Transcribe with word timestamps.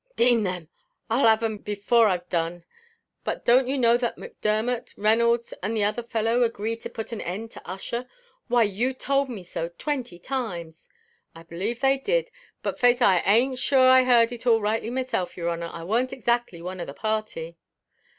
"D 0.15 0.31
n 0.31 0.41
them! 0.41 0.67
I'll 1.11 1.27
have 1.27 1.43
'em 1.43 1.59
before 1.59 2.07
I've 2.07 2.27
done. 2.27 2.65
But 3.23 3.45
don't 3.45 3.67
you 3.67 3.77
know 3.77 3.97
that 3.97 4.17
Macdermot, 4.17 4.95
Reynolds, 4.97 5.53
and 5.61 5.77
the 5.77 5.83
other 5.83 6.01
fellow 6.01 6.41
agreed 6.41 6.81
to 6.81 6.89
put 6.89 7.11
an 7.11 7.21
end 7.21 7.51
to 7.51 7.69
Ussher? 7.69 8.07
Why 8.47 8.63
you 8.63 8.95
told 8.95 9.29
me 9.29 9.43
so 9.43 9.69
twenty 9.77 10.17
times." 10.17 10.87
"I 11.35 11.43
b'lieve 11.43 11.81
they 11.81 11.99
did; 11.99 12.31
but 12.63 12.79
faix, 12.79 12.99
I 12.99 13.21
ain't 13.27 13.59
shure 13.59 13.87
I 13.89 14.01
heard 14.03 14.31
it 14.31 14.47
all 14.47 14.59
rightly 14.59 14.89
myself, 14.89 15.37
yer 15.37 15.47
honour; 15.49 15.69
I 15.71 15.83
warn't 15.83 16.13
exactly 16.13 16.63
one 16.63 16.79
of 16.79 16.87
the 16.87 16.95
party." 16.95 17.59